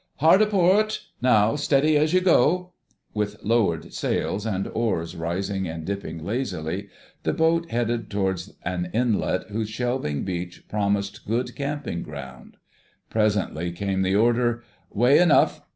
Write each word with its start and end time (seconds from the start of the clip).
"Hard 0.17 0.41
a 0.41 0.47
port! 0.47 1.01
Now, 1.21 1.55
steady 1.55 1.95
as 1.95 2.11
you 2.11 2.21
go!" 2.21 2.73
With 3.13 3.43
lowered 3.43 3.93
sails 3.93 4.47
and 4.47 4.67
oars 4.69 5.15
rising 5.15 5.67
and 5.67 5.85
dipping 5.85 6.25
lazily, 6.25 6.87
the 7.21 7.33
boat 7.33 7.69
headed 7.69 8.09
towards 8.09 8.55
an 8.63 8.89
inlet 8.93 9.49
whose 9.49 9.69
shelving 9.69 10.23
beach 10.23 10.67
promised 10.67 11.27
good 11.27 11.55
camping 11.55 12.01
ground. 12.01 12.57
Presently 13.11 13.71
came 13.71 14.01
the 14.01 14.15
order— 14.15 14.63
"Way 14.91 15.19
enough!" 15.19 15.61